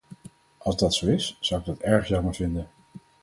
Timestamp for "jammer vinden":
2.07-2.69